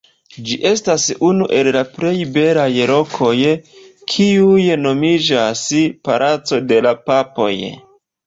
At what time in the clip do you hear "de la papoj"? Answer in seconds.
6.73-7.55